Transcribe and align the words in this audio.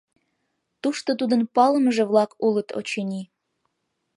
Тушто 0.81 1.09
тудын 1.19 1.41
палымыже-влак 1.55 2.31
улыт, 2.45 2.69
очыни. 2.79 3.21